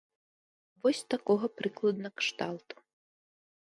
[0.85, 2.75] Вось такога прыкладна кшталту.